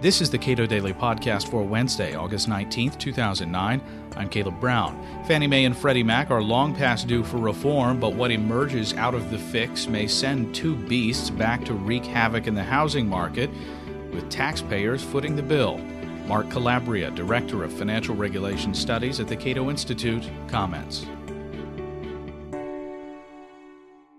[0.00, 3.82] This is the Cato Daily Podcast for Wednesday, August 19th, 2009.
[4.14, 4.96] I'm Caleb Brown.
[5.26, 9.16] Fannie Mae and Freddie Mac are long past due for reform, but what emerges out
[9.16, 13.50] of the fix may send two beasts back to wreak havoc in the housing market,
[14.12, 15.78] with taxpayers footing the bill.
[16.28, 21.06] Mark Calabria, Director of Financial Regulation Studies at the Cato Institute, comments.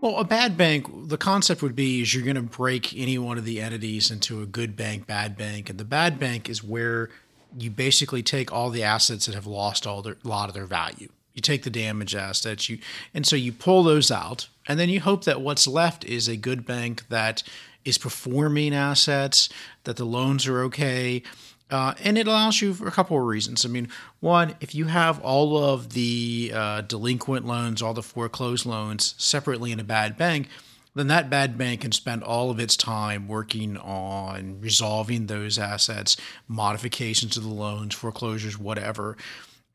[0.00, 3.36] Well, a bad bank, the concept would be is you're going to break any one
[3.36, 7.10] of the entities into a good bank, bad bank, and the bad bank is where
[7.58, 11.08] you basically take all the assets that have lost all their, lot of their value.
[11.34, 12.78] You take the damaged assets, you
[13.12, 16.36] and so you pull those out, and then you hope that what's left is a
[16.36, 17.42] good bank that
[17.88, 19.48] is performing assets,
[19.84, 21.22] that the loans are okay,
[21.70, 23.64] uh, and it allows you for a couple of reasons.
[23.64, 23.88] I mean,
[24.20, 29.72] one, if you have all of the uh, delinquent loans, all the foreclosed loans separately
[29.72, 30.48] in a bad bank,
[30.94, 36.16] then that bad bank can spend all of its time working on resolving those assets,
[36.48, 39.16] modifications of the loans, foreclosures, whatever,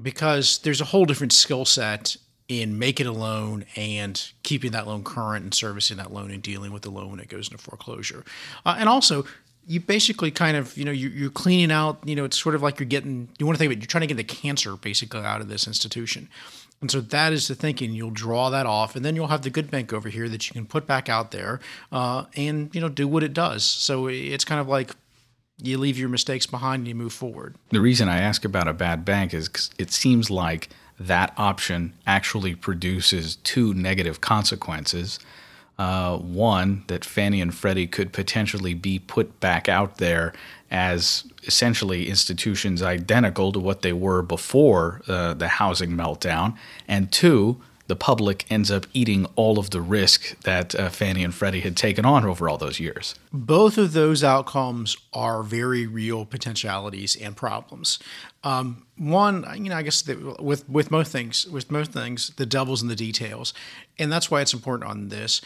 [0.00, 2.16] because there's a whole different skill set
[2.50, 6.72] in making a loan and keeping that loan current and servicing that loan and dealing
[6.72, 8.24] with the loan when it goes into foreclosure.
[8.66, 9.24] Uh, and also,
[9.68, 12.62] you basically kind of you know you, are cleaning out you know it's sort of
[12.62, 14.74] like you're getting you want to think of it you're trying to get the cancer
[14.76, 16.28] basically out of this institution.
[16.80, 17.92] And so that is the thinking.
[17.92, 20.54] You'll draw that off and then you'll have the good bank over here that you
[20.54, 21.60] can put back out there
[21.92, 23.62] uh, and you know do what it does.
[23.62, 24.96] So it's kind of like
[25.62, 27.54] you leave your mistakes behind and you move forward.
[27.68, 32.54] The reason i ask about a bad bank is it seems like that option actually
[32.54, 35.18] produces two negative consequences
[35.80, 40.34] uh, one, that Fannie and Freddie could potentially be put back out there
[40.70, 46.54] as essentially institutions identical to what they were before uh, the housing meltdown.
[46.86, 51.34] And two, the public ends up eating all of the risk that uh, Fannie and
[51.34, 53.16] Freddie had taken on over all those years.
[53.32, 57.98] Both of those outcomes are very real potentialities and problems.
[58.44, 62.80] Um, one, you know, I guess with with most things, with most things, the devil's
[62.80, 63.52] in the details,
[63.98, 65.40] and that's why it's important on this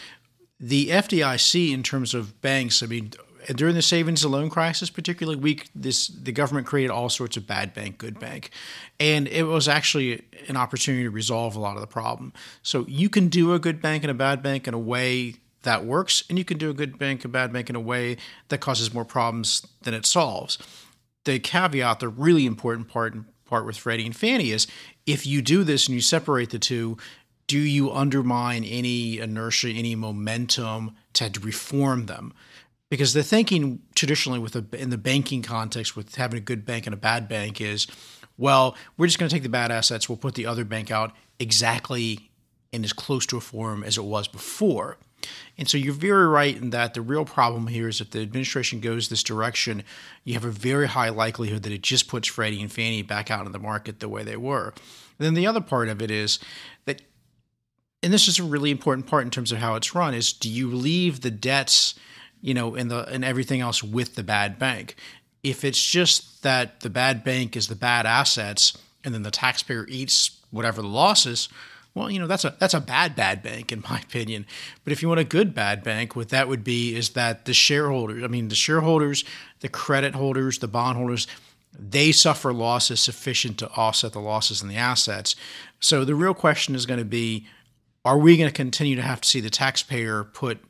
[0.60, 3.12] the FDIC, in terms of banks, I mean,
[3.55, 7.47] during the savings and loan crisis, particularly weak, this the government created all sorts of
[7.47, 8.50] bad bank, good bank,
[8.99, 12.32] and it was actually an opportunity to resolve a lot of the problem.
[12.62, 15.84] So you can do a good bank and a bad bank in a way that
[15.84, 18.16] works, and you can do a good bank, and a bad bank in a way
[18.49, 20.59] that causes more problems than it solves.
[21.25, 24.66] The caveat, the really important part part with Freddie and Fannie is
[25.06, 26.97] if you do this and you separate the two,
[27.47, 32.32] do you undermine any inertia, any momentum to reform them?
[32.90, 36.86] Because the thinking traditionally with a, in the banking context with having a good bank
[36.86, 37.86] and a bad bank is,
[38.36, 41.12] well, we're just going to take the bad assets, we'll put the other bank out
[41.38, 42.30] exactly
[42.72, 44.98] in as close to a form as it was before.
[45.56, 48.80] And so you're very right in that the real problem here is if the administration
[48.80, 49.84] goes this direction,
[50.24, 53.46] you have a very high likelihood that it just puts Freddie and Fannie back out
[53.46, 54.74] in the market the way they were.
[55.18, 56.38] And then the other part of it is
[56.84, 57.02] that
[58.02, 60.50] and this is a really important part in terms of how it's run is do
[60.50, 61.94] you leave the debts
[62.44, 64.97] you know and the and everything else with the bad bank.
[65.43, 69.87] If it's just that the bad bank is the bad assets and then the taxpayer
[69.88, 71.49] eats whatever the losses
[71.94, 74.44] well you know that's a that's a bad bad bank in my opinion.
[74.84, 77.55] But if you want a good bad bank what that would be is that the
[77.55, 79.25] shareholders i mean the shareholders
[79.61, 81.26] the credit holders the bondholders
[81.78, 85.34] they suffer losses sufficient to offset the losses in the assets.
[85.81, 87.47] So the real question is going to be
[88.05, 90.61] are we going to continue to have to see the taxpayer put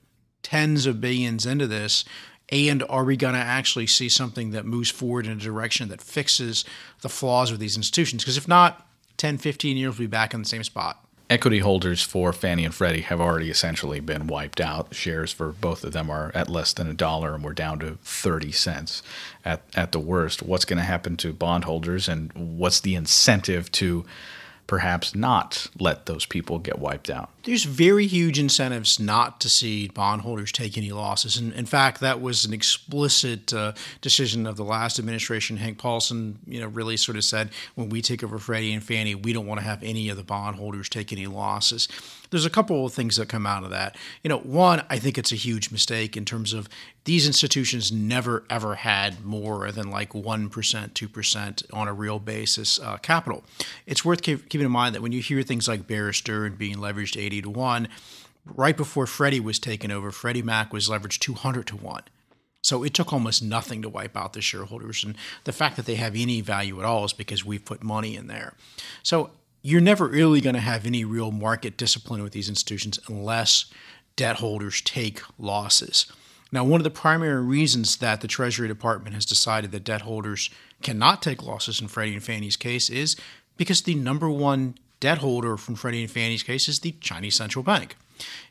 [0.45, 2.05] tens of billions into this?
[2.51, 6.03] And are we going to actually see something that moves forward in a direction that
[6.03, 6.65] fixes
[7.01, 8.23] the flaws of these institutions?
[8.23, 11.05] Because if not, 10, 15 years, we'll be back in the same spot.
[11.31, 14.95] Equity holders for Fannie and Freddie have already essentially been wiped out.
[14.95, 17.97] Shares for both of them are at less than a dollar, and we're down to
[18.03, 19.03] 30 cents
[19.43, 20.43] at, at the worst.
[20.43, 24.05] What's going to happen to bondholders, and what's the incentive to
[24.67, 27.31] perhaps not let those people get wiped out.
[27.45, 31.37] There's very huge incentives not to see bondholders take any losses.
[31.37, 35.59] And in fact, that was an explicit uh, decision of the last administration.
[35.59, 39.15] Hank Paulson, you know, really sort of said, when we take over Freddie and Fannie,
[39.15, 41.89] we don't want to have any of the bondholders take any losses.
[42.35, 43.97] There's a couple of things that come out of that.
[44.25, 46.69] You know, one, I think it's a huge mistake in terms of
[47.05, 52.97] these institutions never ever had more than like 1%, 2% on a real basis uh,
[52.97, 53.45] capital.
[53.87, 57.17] It's worth keeping in mind that when you hear things like Bear Stearns being leveraged
[57.17, 57.89] 80 to 1,
[58.45, 62.03] right before Freddie was taken over, Freddie Mac was leveraged 200 to 1.
[62.65, 65.05] So it took almost nothing to wipe out the shareholders.
[65.05, 65.15] And
[65.45, 68.27] the fact that they have any value at all is because we've put money in
[68.27, 68.55] there.
[69.05, 69.31] So
[69.67, 73.65] you're never really going to have any real market discipline with these institutions unless
[74.15, 76.05] debt holders take losses.
[76.53, 80.51] Now, one of the primary reasons that the Treasury Department has decided that debt holders
[80.83, 83.17] cannot take losses in Freddie and Fannie's case is
[83.57, 87.63] because the number one debt holder from Freddie and Fannie's case is the Chinese Central
[87.63, 87.97] Bank.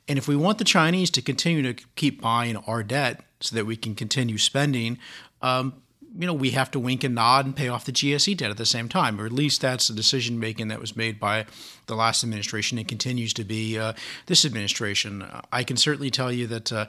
[0.07, 3.67] And if we want the Chinese to continue to keep buying our debt so that
[3.67, 4.97] we can continue spending,
[5.43, 5.75] um,
[6.17, 8.57] you know, we have to wink and nod and pay off the GSE debt at
[8.57, 11.45] the same time, or at least that's the decision making that was made by
[11.87, 13.93] the last administration and continues to be uh,
[14.27, 15.25] this administration.
[15.51, 16.85] I can certainly tell you that uh,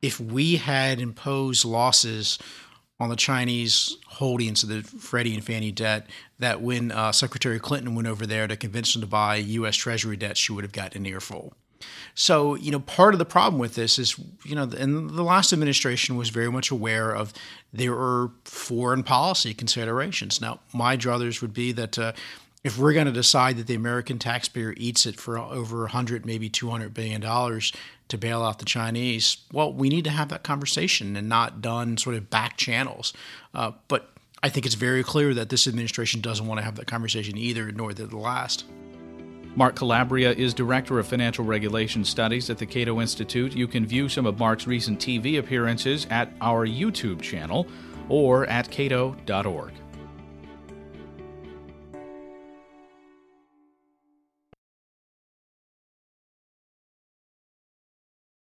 [0.00, 2.38] if we had imposed losses
[2.98, 6.06] on the Chinese holdings of the Freddie and Fannie debt,
[6.38, 9.76] that when uh, Secretary Clinton went over there to convince them to buy U.S.
[9.76, 11.52] Treasury debt, she would have gotten an earful.
[12.14, 15.52] So, you know, part of the problem with this is, you know, and the last
[15.52, 17.32] administration was very much aware of
[17.72, 20.40] there are foreign policy considerations.
[20.40, 22.12] Now, my druthers would be that uh,
[22.64, 26.48] if we're going to decide that the American taxpayer eats it for over 100, maybe
[26.48, 27.72] 200 billion dollars
[28.08, 31.96] to bail out the Chinese, well, we need to have that conversation and not done
[31.96, 33.12] sort of back channels.
[33.54, 34.10] Uh, but
[34.42, 37.72] I think it's very clear that this administration doesn't want to have that conversation either,
[37.72, 38.64] nor did the last.
[39.54, 43.54] Mark Calabria is Director of Financial Regulation Studies at the Cato Institute.
[43.54, 47.66] You can view some of Mark's recent TV appearances at our YouTube channel
[48.08, 49.72] or at cato.org.